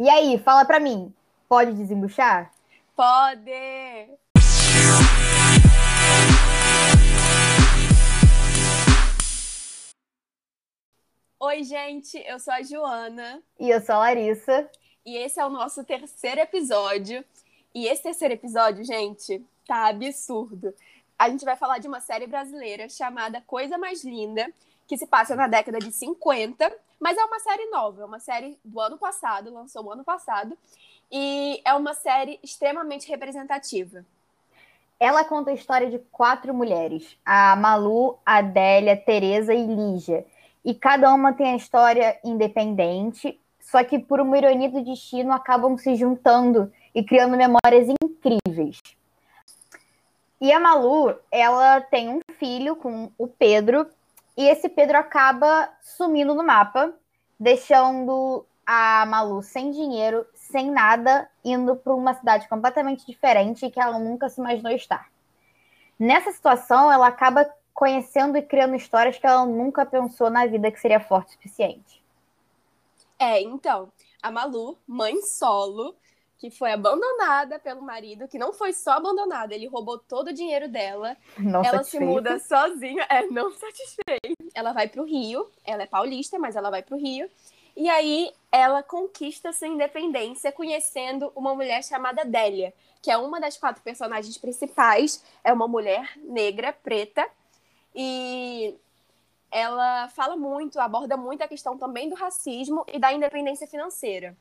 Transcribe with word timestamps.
E 0.00 0.08
aí, 0.08 0.38
fala 0.38 0.64
pra 0.64 0.78
mim, 0.78 1.12
pode 1.48 1.72
desembuchar? 1.72 2.52
Pode! 2.94 3.50
Oi, 11.40 11.64
gente, 11.64 12.16
eu 12.28 12.38
sou 12.38 12.54
a 12.54 12.62
Joana. 12.62 13.42
E 13.58 13.70
eu 13.70 13.80
sou 13.80 13.96
a 13.96 13.98
Larissa. 13.98 14.70
E 15.04 15.16
esse 15.16 15.40
é 15.40 15.44
o 15.44 15.50
nosso 15.50 15.82
terceiro 15.82 16.42
episódio. 16.42 17.24
E 17.74 17.88
esse 17.88 18.04
terceiro 18.04 18.34
episódio, 18.34 18.84
gente, 18.84 19.44
tá 19.66 19.88
absurdo. 19.88 20.72
A 21.18 21.28
gente 21.28 21.44
vai 21.44 21.56
falar 21.56 21.78
de 21.78 21.88
uma 21.88 22.00
série 22.00 22.26
brasileira 22.26 22.88
chamada 22.88 23.42
Coisa 23.46 23.76
Mais 23.76 24.04
Linda, 24.04 24.46
que 24.86 24.96
se 24.96 25.06
passa 25.06 25.34
na 25.34 25.48
década 25.48 25.78
de 25.78 25.90
50, 25.90 26.72
mas 27.00 27.18
é 27.18 27.24
uma 27.24 27.40
série 27.40 27.66
nova, 27.70 28.02
é 28.02 28.04
uma 28.04 28.20
série 28.20 28.58
do 28.64 28.80
ano 28.80 28.96
passado, 28.96 29.52
lançou 29.52 29.82
no 29.82 29.90
ano 29.90 30.04
passado, 30.04 30.56
e 31.10 31.60
é 31.64 31.74
uma 31.74 31.94
série 31.94 32.38
extremamente 32.42 33.08
representativa. 33.08 34.04
Ela 35.00 35.24
conta 35.24 35.50
a 35.50 35.54
história 35.54 35.90
de 35.90 35.98
quatro 36.10 36.54
mulheres: 36.54 37.18
a 37.24 37.56
Malu, 37.56 38.18
a 38.24 38.36
Adélia, 38.36 38.96
Teresa 38.96 39.54
e 39.54 39.66
Lígia 39.66 40.24
e 40.64 40.74
cada 40.74 41.12
uma 41.14 41.32
tem 41.32 41.52
a 41.52 41.56
história 41.56 42.18
independente, 42.24 43.40
só 43.60 43.82
que 43.82 43.98
por 43.98 44.20
uma 44.20 44.36
ironia 44.36 44.70
do 44.70 44.84
destino 44.84 45.32
acabam 45.32 45.76
se 45.78 45.94
juntando 45.94 46.70
e 46.94 47.02
criando 47.02 47.36
memórias 47.36 47.88
incríveis. 48.02 48.80
E 50.40 50.52
a 50.52 50.60
Malu, 50.60 51.16
ela 51.30 51.80
tem 51.80 52.08
um 52.08 52.20
filho 52.38 52.76
com 52.76 53.10
o 53.18 53.26
Pedro, 53.26 53.88
e 54.36 54.48
esse 54.48 54.68
Pedro 54.68 54.96
acaba 54.96 55.68
sumindo 55.82 56.34
no 56.34 56.44
mapa, 56.44 56.94
deixando 57.38 58.46
a 58.64 59.04
Malu 59.06 59.42
sem 59.42 59.70
dinheiro, 59.70 60.24
sem 60.34 60.70
nada, 60.70 61.28
indo 61.44 61.74
para 61.74 61.94
uma 61.94 62.14
cidade 62.14 62.48
completamente 62.48 63.04
diferente 63.04 63.70
que 63.70 63.80
ela 63.80 63.98
nunca 63.98 64.28
se 64.28 64.40
imaginou 64.40 64.70
estar. 64.72 65.08
Nessa 65.98 66.30
situação, 66.30 66.92
ela 66.92 67.08
acaba 67.08 67.50
conhecendo 67.74 68.36
e 68.36 68.42
criando 68.42 68.76
histórias 68.76 69.18
que 69.18 69.26
ela 69.26 69.44
nunca 69.44 69.84
pensou 69.84 70.30
na 70.30 70.46
vida 70.46 70.70
que 70.70 70.78
seria 70.78 71.00
forte 71.00 71.30
o 71.30 71.32
suficiente. 71.32 72.02
É, 73.18 73.40
então, 73.40 73.90
a 74.22 74.30
Malu, 74.30 74.78
mãe 74.86 75.20
solo, 75.22 75.96
que 76.38 76.50
foi 76.50 76.72
abandonada 76.72 77.58
pelo 77.58 77.82
marido, 77.82 78.28
que 78.28 78.38
não 78.38 78.52
foi 78.52 78.72
só 78.72 78.92
abandonada, 78.92 79.54
ele 79.54 79.66
roubou 79.66 79.98
todo 79.98 80.28
o 80.28 80.32
dinheiro 80.32 80.68
dela. 80.68 81.16
Não 81.36 81.64
ela 81.64 81.78
satisfeita. 81.78 82.06
se 82.06 82.10
muda 82.10 82.38
sozinha, 82.38 83.04
é, 83.08 83.26
não 83.26 83.50
satisfeita. 83.50 84.34
Ela 84.54 84.72
vai 84.72 84.88
pro 84.88 85.04
Rio, 85.04 85.50
ela 85.64 85.82
é 85.82 85.86
paulista, 85.86 86.38
mas 86.38 86.54
ela 86.54 86.70
vai 86.70 86.82
pro 86.82 86.96
Rio. 86.96 87.28
E 87.76 87.88
aí 87.88 88.32
ela 88.52 88.82
conquista 88.82 89.52
sua 89.52 89.68
independência 89.68 90.52
conhecendo 90.52 91.32
uma 91.34 91.54
mulher 91.54 91.82
chamada 91.82 92.24
Délia, 92.24 92.72
que 93.02 93.10
é 93.10 93.16
uma 93.16 93.40
das 93.40 93.56
quatro 93.56 93.82
personagens 93.82 94.38
principais. 94.38 95.24
É 95.42 95.52
uma 95.52 95.66
mulher 95.66 96.12
negra, 96.18 96.72
preta, 96.72 97.28
e 97.94 98.76
ela 99.50 100.08
fala 100.08 100.36
muito, 100.36 100.78
aborda 100.78 101.16
muito 101.16 101.42
a 101.42 101.48
questão 101.48 101.76
também 101.76 102.08
do 102.08 102.14
racismo 102.14 102.84
e 102.92 102.98
da 102.98 103.12
independência 103.12 103.66
financeira. 103.66 104.36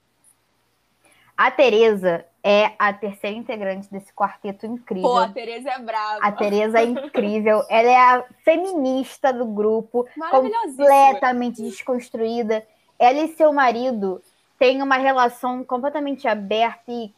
A 1.38 1.52
Teresa 1.52 2.26
é 2.44 2.72
a 2.80 2.92
terceira 2.92 3.38
integrante 3.38 3.92
desse 3.92 4.12
quarteto 4.12 4.66
incrível. 4.66 5.10
Pô, 5.10 5.18
a 5.18 5.30
Teresa 5.30 5.70
é 5.70 5.80
brava. 5.80 6.20
A 6.22 6.32
Teresa 6.32 6.80
é 6.80 6.86
incrível. 6.86 7.64
Ela 7.70 7.90
é 7.90 7.98
a 7.98 8.26
feminista 8.44 9.32
do 9.32 9.46
grupo, 9.46 10.08
completamente 10.32 11.62
desconstruída. 11.62 12.66
Ela 12.98 13.20
e 13.20 13.36
seu 13.36 13.54
marido 13.54 14.20
têm 14.58 14.82
uma 14.82 14.98
relação 14.98 15.64
completamente 15.64 16.28
aberta 16.28 16.92
e 16.92 17.14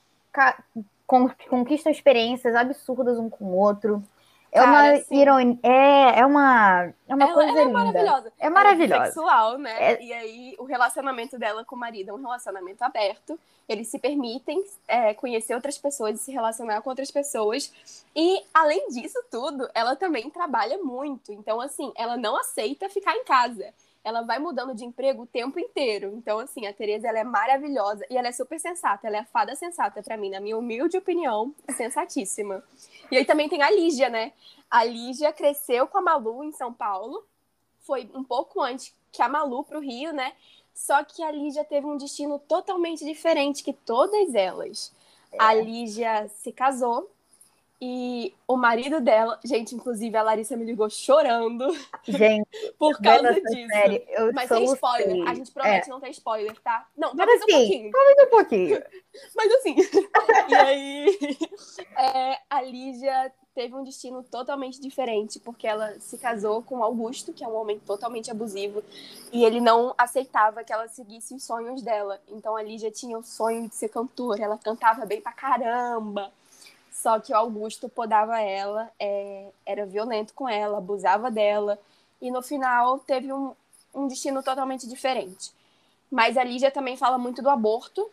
conquistam 1.48 1.92
experiências 1.92 2.54
absurdas 2.56 3.18
um 3.18 3.30
com 3.30 3.46
o 3.46 3.56
outro. 3.56 4.04
É 4.52 4.60
Cara, 4.60 4.70
uma 4.72 4.92
assim- 4.94 5.22
ironia, 5.22 5.60
é, 5.62 6.20
é 6.22 6.26
uma, 6.26 6.92
é 7.08 7.16
uma 7.16 7.24
ela, 7.26 7.34
coisa 7.34 7.52
ela 7.52 7.60
é 7.62 7.64
linda. 7.66 7.78
maravilhosa. 7.78 8.34
É 8.40 8.50
maravilhosa. 8.50 8.96
Ela 8.96 9.04
é 9.04 9.12
sexual, 9.12 9.58
né? 9.60 9.76
É- 9.94 10.02
E 10.04 10.12
aí, 10.14 10.56
o 10.58 10.64
relacionamento 10.64 11.38
dela 11.38 11.64
com 11.64 11.76
o 11.76 11.80
marido 11.80 12.10
é 12.10 12.14
um 12.14 12.22
relacionamento 12.22 12.84
aberto. 12.84 13.40
Eles 13.68 13.88
se 13.88 14.00
permitem 14.00 14.64
é, 14.88 15.14
conhecer 15.14 15.54
outras 15.54 15.78
pessoas 15.78 16.16
e 16.20 16.24
se 16.24 16.32
relacionar 16.32 16.82
com 16.82 16.90
outras 16.90 17.12
pessoas. 17.12 17.72
E, 18.16 18.44
além 18.52 18.90
disso 18.90 19.24
tudo, 19.30 19.70
ela 19.76 19.96
também 19.96 20.28
trabalha 20.32 20.80
muito. 20.80 21.32
Então, 21.32 21.62
assim, 21.62 21.92
ela 21.96 22.18
não 22.18 22.36
aceita 22.36 22.90
ficar 22.90 23.16
em 23.16 23.24
casa. 23.24 23.68
Ela 24.04 24.22
vai 24.22 24.40
mudando 24.40 24.74
de 24.74 24.86
emprego 24.86 25.24
o 25.24 25.28
tempo 25.28 25.60
inteiro. 25.60 26.14
Então, 26.16 26.40
assim, 26.40 26.66
a 26.66 26.74
Tereza, 26.74 27.08
ela 27.08 27.20
é 27.20 27.24
maravilhosa. 27.24 28.06
E 28.10 28.18
ela 28.18 28.30
é 28.30 28.32
super 28.32 28.60
sensata. 28.60 29.08
Ela 29.08 29.18
é 29.18 29.20
a 29.20 29.26
fada 29.26 29.56
sensata 29.56 30.02
pra 30.02 30.18
mim, 30.18 30.30
na 30.30 30.40
minha 30.40 30.58
humilde 30.58 30.98
opinião. 30.98 31.54
Sensatíssima. 31.76 32.64
E 33.12 33.18
aí 33.18 33.26
também 33.26 33.50
tem 33.50 33.62
a 33.62 33.70
Lígia, 33.70 34.10
né? 34.10 34.32
A 34.70 34.84
Lígia 34.84 35.34
cresceu 35.34 35.88
com 35.88 35.98
a 35.98 36.02
Malu 36.02 36.44
em 36.44 36.52
São 36.52 36.74
Paulo. 36.74 37.26
Foi 37.82 38.10
um 38.14 38.24
pouco 38.24 38.62
antes 38.62 38.96
que 39.12 39.22
a 39.22 39.28
Malu 39.28 39.64
pro 39.64 39.80
Rio, 39.80 40.14
né? 40.14 40.34
Só 40.74 41.04
que 41.04 41.22
a 41.22 41.32
Lígia 41.32 41.66
teve 41.66 41.86
um 41.86 41.98
destino 41.98 42.40
totalmente 42.40 43.04
diferente 43.04 43.64
que 43.64 43.74
todas 43.74 44.34
elas. 44.34 44.94
A 45.38 45.54
Lígia 45.54 46.28
se 46.30 46.52
casou 46.52 47.12
e 47.82 48.36
o 48.46 48.58
marido 48.58 49.00
dela, 49.00 49.40
gente, 49.42 49.74
inclusive 49.74 50.16
a 50.18 50.22
Larissa 50.22 50.58
me 50.58 50.66
ligou 50.66 50.90
chorando 50.90 51.66
Gente, 52.06 52.46
por 52.78 53.00
causa 53.02 53.34
disso. 53.34 53.68
série, 53.70 54.06
Mas 54.34 54.50
sem 54.50 54.66
spoiler. 54.66 55.28
A 55.28 55.34
gente 55.34 55.52
promete 55.52 55.90
não 55.90 56.02
ter 56.02 56.10
spoiler, 56.10 56.60
tá? 56.60 56.86
Não, 56.98 57.16
talvez 57.16 57.40
um 57.40 57.44
assim, 57.46 57.54
pouquinho. 57.54 57.92
talvez 57.92 58.18
um 58.20 58.30
pouquinho. 58.30 58.84
Mas 59.34 59.54
assim, 59.54 59.76
e 60.50 60.56
aí 60.56 61.38
é, 61.98 62.40
a 62.50 62.62
Lígia 62.64 63.32
teve 63.56 63.74
um 63.74 63.84
destino 63.84 64.24
totalmente 64.24 64.82
diferente, 64.82 65.40
porque 65.40 65.66
ela 65.66 65.98
se 66.02 66.18
casou 66.18 66.62
com 66.62 66.84
Augusto, 66.84 67.32
que 67.32 67.46
é 67.46 67.48
um 67.48 67.56
homem 67.56 67.80
totalmente 67.80 68.30
abusivo, 68.30 68.84
e 69.32 69.46
ele 69.46 69.62
não 69.62 69.94
aceitava 69.98 70.66
que 70.66 70.74
ela 70.74 70.88
seguisse 70.90 71.34
os 71.34 71.44
sonhos 71.44 71.82
dela. 71.82 72.22
Então 72.28 72.58
a 72.58 72.64
Lígia 72.64 72.92
tinha 72.92 73.18
o 73.18 73.24
sonho 73.24 73.70
de 73.70 73.76
ser 73.76 73.88
cantora, 73.88 74.44
ela 74.44 74.58
cantava 74.58 75.06
bem 75.06 75.22
pra 75.22 75.32
caramba. 75.32 76.30
Só 77.02 77.18
que 77.18 77.32
o 77.32 77.36
Augusto 77.36 77.88
podava 77.88 78.42
ela, 78.42 78.92
é, 79.00 79.48
era 79.66 79.86
violento 79.86 80.34
com 80.34 80.50
ela, 80.50 80.80
abusava 80.80 81.32
dela, 81.32 81.80
e 82.22 82.30
no 82.30 82.42
final 82.42 83.00
teve 83.00 83.32
um, 83.32 83.56
um 83.94 84.06
destino 84.06 84.44
totalmente 84.44 84.86
diferente. 84.86 85.54
Mas 86.12 86.36
a 86.36 86.44
Lígia 86.44 86.70
também 86.70 86.98
fala 86.98 87.18
muito 87.18 87.42
do 87.42 87.50
aborto, 87.50 88.06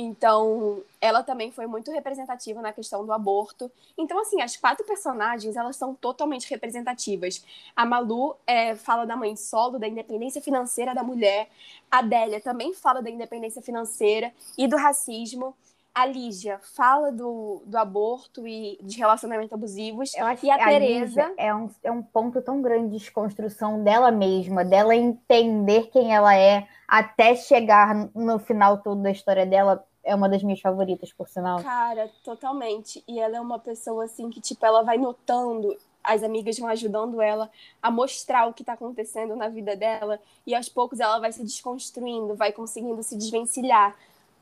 então, 0.00 0.82
ela 1.00 1.24
também 1.24 1.50
foi 1.50 1.66
muito 1.66 1.90
representativa 1.90 2.62
na 2.62 2.72
questão 2.72 3.04
do 3.04 3.12
aborto. 3.12 3.70
Então, 3.96 4.20
assim, 4.20 4.40
as 4.40 4.56
quatro 4.56 4.84
personagens, 4.86 5.56
elas 5.56 5.74
são 5.76 5.92
totalmente 5.92 6.48
representativas. 6.48 7.44
A 7.74 7.84
Malu 7.84 8.36
é, 8.46 8.76
fala 8.76 9.04
da 9.04 9.16
mãe 9.16 9.34
solo, 9.34 9.76
da 9.76 9.88
independência 9.88 10.40
financeira 10.40 10.94
da 10.94 11.02
mulher. 11.02 11.48
A 11.90 12.00
Délia 12.00 12.40
também 12.40 12.72
fala 12.74 13.02
da 13.02 13.10
independência 13.10 13.60
financeira 13.60 14.32
e 14.56 14.68
do 14.68 14.76
racismo. 14.76 15.52
A 15.98 16.06
Lígia 16.06 16.60
fala 16.62 17.10
do, 17.10 17.60
do 17.66 17.76
aborto 17.76 18.46
e 18.46 18.78
de 18.80 18.98
relacionamento 18.98 19.52
abusivos. 19.52 20.14
Eu 20.14 20.26
acho 20.26 20.46
e 20.46 20.50
a 20.50 20.56
que 20.56 20.62
a 20.62 20.68
Tereza... 20.68 21.34
É 21.36 21.52
um, 21.52 21.68
é 21.82 21.90
um 21.90 22.00
ponto 22.00 22.40
tão 22.40 22.62
grande 22.62 22.90
de 22.90 22.98
desconstrução 22.98 23.82
dela 23.82 24.12
mesma, 24.12 24.64
dela 24.64 24.94
entender 24.94 25.88
quem 25.88 26.14
ela 26.14 26.36
é, 26.36 26.68
até 26.86 27.34
chegar 27.34 28.08
no 28.14 28.38
final 28.38 28.78
todo 28.78 29.02
da 29.02 29.10
história 29.10 29.44
dela. 29.44 29.84
É 30.04 30.14
uma 30.14 30.28
das 30.28 30.40
minhas 30.40 30.60
favoritas, 30.60 31.12
por 31.12 31.28
sinal. 31.28 31.60
Cara, 31.64 32.08
totalmente. 32.22 33.02
E 33.08 33.18
ela 33.18 33.36
é 33.36 33.40
uma 33.40 33.58
pessoa 33.58 34.04
assim 34.04 34.30
que, 34.30 34.40
tipo, 34.40 34.64
ela 34.64 34.84
vai 34.84 34.98
notando, 34.98 35.76
as 36.04 36.22
amigas 36.22 36.56
vão 36.60 36.68
ajudando 36.68 37.20
ela 37.20 37.50
a 37.82 37.90
mostrar 37.90 38.46
o 38.46 38.54
que 38.54 38.62
tá 38.62 38.74
acontecendo 38.74 39.34
na 39.34 39.48
vida 39.48 39.74
dela, 39.74 40.20
e 40.46 40.54
aos 40.54 40.68
poucos 40.68 41.00
ela 41.00 41.18
vai 41.18 41.32
se 41.32 41.42
desconstruindo, 41.42 42.36
vai 42.36 42.52
conseguindo 42.52 43.02
se 43.02 43.16
desvencilhar. 43.16 43.96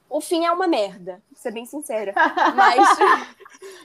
O 0.09 0.21
fim 0.21 0.45
é 0.45 0.51
uma 0.51 0.69
merda, 0.69 1.23
vou 1.31 1.39
ser 1.39 1.51
bem 1.51 1.67
sincera. 1.67 2.15
Mas, 2.55 2.99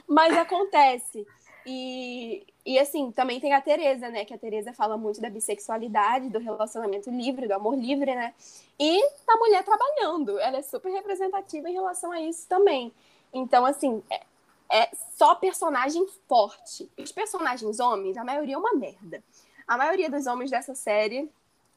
mas 0.06 0.36
acontece. 0.36 1.26
E, 1.64 2.44
e 2.64 2.78
assim, 2.78 3.10
também 3.12 3.40
tem 3.40 3.54
a 3.54 3.60
Tereza, 3.60 4.08
né? 4.08 4.24
Que 4.24 4.34
a 4.34 4.38
Tereza 4.38 4.72
fala 4.72 4.96
muito 4.96 5.20
da 5.20 5.30
bissexualidade, 5.30 6.28
do 6.28 6.38
relacionamento 6.38 7.10
livre, 7.10 7.46
do 7.46 7.54
amor 7.54 7.76
livre, 7.76 8.14
né? 8.14 8.34
E 8.78 9.00
da 9.26 9.36
mulher 9.36 9.64
trabalhando. 9.64 10.38
Ela 10.38 10.58
é 10.58 10.62
super 10.62 10.90
representativa 10.92 11.68
em 11.68 11.74
relação 11.74 12.10
a 12.10 12.20
isso 12.20 12.46
também. 12.48 12.92
Então, 13.32 13.64
assim, 13.64 14.02
é, 14.10 14.22
é 14.70 14.90
só 15.16 15.34
personagem 15.34 16.06
forte. 16.28 16.90
Os 16.98 17.12
personagens 17.12 17.78
homens, 17.78 18.16
a 18.16 18.24
maioria 18.24 18.54
é 18.54 18.58
uma 18.58 18.74
merda. 18.74 19.22
A 19.66 19.76
maioria 19.76 20.10
dos 20.10 20.26
homens 20.26 20.50
dessa 20.50 20.74
série 20.74 21.30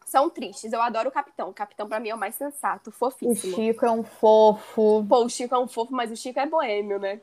são 0.06 0.30
tristes. 0.30 0.72
Eu 0.72 0.82
adoro 0.82 1.10
o 1.10 1.12
Capitão. 1.12 1.50
O 1.50 1.54
Capitão, 1.54 1.88
pra 1.90 2.00
mim, 2.00 2.10
é 2.10 2.16
o 2.16 2.18
mais 2.18 2.36
sensato, 2.36 2.90
O 2.90 2.94
fofíssimo. 2.94 3.56
Chico 3.56 3.86
é 3.86 3.92
um 3.92 4.04
fofo. 4.04 5.06
Pô, 5.10 5.26
o 5.26 5.30
Chico 5.30 5.54
é 5.56 5.60
um 5.60 5.68
fofo, 5.68 5.94
mas 5.94 6.12
o 6.12 6.16
Chico 6.16 6.40
é 6.40 6.46
boêmio, 6.46 7.00
né? 7.00 7.20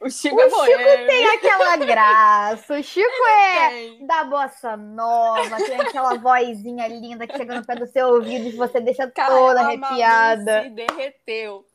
O 0.00 0.08
Chico 0.08 0.36
O 0.36 0.40
é 0.40 0.44
Chico 0.48 0.56
boêmio. 0.56 1.06
tem 1.08 1.26
aquela 1.28 1.76
graça. 1.76 2.78
O 2.78 2.82
Chico 2.82 3.26
é 3.26 3.68
Tem. 3.68 4.06
da 4.06 4.24
bossa 4.24 4.76
nova, 4.76 5.56
tem 5.56 5.80
aquela 5.80 6.14
vozinha 6.14 6.86
linda 6.88 7.26
que 7.26 7.36
chega 7.36 7.54
no 7.58 7.66
pé 7.66 7.74
do 7.74 7.86
seu 7.88 8.08
ouvido 8.08 8.46
e 8.48 8.52
você 8.52 8.80
deixa 8.80 9.10
Cara, 9.10 9.34
toda 9.34 9.60
arrepiada. 9.60 10.62
se 10.62 10.70
derreteu. 10.70 11.66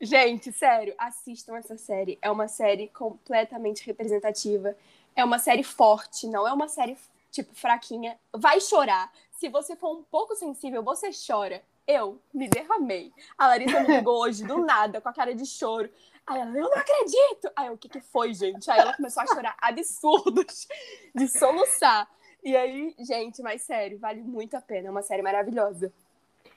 Gente, 0.00 0.50
sério, 0.52 0.94
assistam 0.96 1.56
essa 1.58 1.76
série. 1.76 2.18
É 2.22 2.30
uma 2.30 2.48
série 2.48 2.88
completamente 2.88 3.84
representativa. 3.84 4.74
É 5.14 5.22
uma 5.22 5.38
série 5.38 5.62
forte, 5.62 6.26
não 6.26 6.48
é 6.48 6.52
uma 6.54 6.68
série, 6.68 6.96
tipo, 7.30 7.54
fraquinha. 7.54 8.18
Vai 8.34 8.58
chorar. 8.62 9.12
Se 9.40 9.48
você 9.48 9.74
for 9.74 9.96
um 9.96 10.02
pouco 10.02 10.36
sensível, 10.36 10.82
você 10.82 11.08
chora. 11.26 11.62
Eu 11.86 12.20
me 12.32 12.46
derramei. 12.46 13.10
A 13.38 13.46
Larissa 13.46 13.80
me 13.80 13.96
ligou 13.96 14.20
hoje 14.20 14.44
do 14.44 14.58
nada, 14.58 15.00
com 15.00 15.08
a 15.08 15.14
cara 15.14 15.34
de 15.34 15.46
choro. 15.46 15.88
Aí 16.26 16.38
ela, 16.38 16.50
eu 16.50 16.68
não 16.68 16.74
acredito! 16.74 17.50
Aí 17.56 17.68
eu, 17.68 17.72
o 17.72 17.78
que, 17.78 17.88
que 17.88 18.02
foi, 18.02 18.34
gente? 18.34 18.70
Aí 18.70 18.78
ela 18.78 18.94
começou 18.94 19.22
a 19.22 19.26
chorar 19.26 19.56
absurdos 19.58 20.68
de 21.16 21.26
soluçar. 21.26 22.06
E 22.44 22.54
aí, 22.54 22.94
gente, 22.98 23.40
mas 23.40 23.62
sério, 23.62 23.98
vale 23.98 24.20
muito 24.20 24.58
a 24.58 24.60
pena. 24.60 24.88
É 24.88 24.90
uma 24.90 25.00
série 25.00 25.22
maravilhosa. 25.22 25.90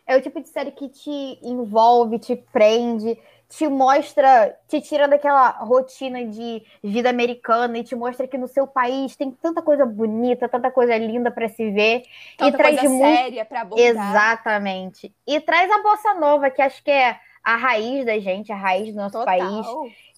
É 0.06 0.18
o 0.18 0.21
tipo 0.21 0.41
de 0.41 0.50
série 0.50 0.71
que 0.71 0.89
te 0.89 1.39
envolve, 1.41 2.19
te 2.19 2.36
prende, 2.36 3.18
te 3.55 3.67
mostra, 3.67 4.57
te 4.67 4.81
tira 4.81 5.07
daquela 5.07 5.50
rotina 5.50 6.25
de 6.25 6.63
vida 6.83 7.09
americana 7.11 7.77
e 7.77 7.83
te 7.83 7.95
mostra 7.95 8.27
que 8.27 8.35
no 8.38 8.47
seu 8.47 8.65
país 8.65 9.15
tem 9.15 9.29
tanta 9.29 9.61
coisa 9.61 9.85
bonita, 9.85 10.50
tanta 10.50 10.71
coisa 10.71 10.97
linda 10.97 11.29
para 11.29 11.47
se 11.47 11.69
ver 11.69 12.03
tanta 12.35 12.50
e 12.50 12.57
traz 12.57 12.79
coisa 12.79 12.89
muito 12.89 13.15
séria 13.15 13.45
para 13.45 13.61
abordar. 13.61 13.85
exatamente 13.85 15.13
e 15.27 15.39
traz 15.39 15.69
a 15.69 15.83
bossa 15.83 16.15
nova 16.15 16.50
que 16.50 16.63
acho 16.63 16.83
que 16.83 16.89
é 16.89 17.19
a 17.44 17.55
raiz 17.55 18.03
da 18.05 18.17
gente, 18.17 18.51
a 18.51 18.55
raiz 18.55 18.89
do 18.89 18.95
nosso 18.95 19.19
Total. 19.19 19.38
país 19.38 19.67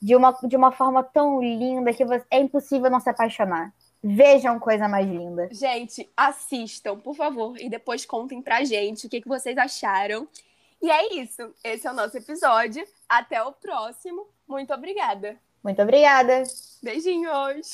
de 0.02 0.16
uma 0.16 0.32
de 0.44 0.56
uma 0.56 0.72
forma 0.72 1.04
tão 1.04 1.42
linda 1.42 1.92
que 1.92 2.06
você, 2.06 2.24
é 2.32 2.40
impossível 2.40 2.90
não 2.90 3.02
se 3.02 3.10
apaixonar. 3.10 3.74
Vejam 4.02 4.60
coisa 4.60 4.88
mais 4.88 5.08
linda. 5.08 5.50
Gente, 5.52 6.08
assistam, 6.16 6.98
por 7.00 7.16
favor, 7.16 7.60
e 7.60 7.68
depois 7.68 8.06
contem 8.06 8.42
pra 8.42 8.64
gente 8.64 9.08
o 9.08 9.10
que, 9.10 9.20
que 9.20 9.28
vocês 9.28 9.58
acharam. 9.58 10.28
E 10.82 10.90
é 10.90 11.16
isso. 11.16 11.54
Esse 11.64 11.88
é 11.88 11.92
o 11.92 11.96
nosso 11.96 12.18
episódio. 12.18 12.86
Até 13.10 13.42
o 13.44 13.52
próximo. 13.52 14.28
Muito 14.48 14.74
obrigada. 14.74 15.40
Muito 15.64 15.82
obrigada. 15.82 16.44
Beijinhos. 16.84 17.74